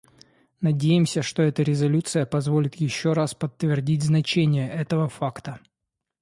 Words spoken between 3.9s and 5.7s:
значение этого факта.